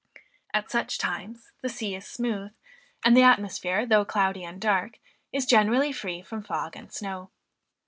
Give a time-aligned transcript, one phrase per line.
[0.51, 2.53] At such times the sea is smooth,
[3.05, 4.97] and the atmosphere, though cloudy and dark,
[5.31, 7.29] is generally free from fog and snow.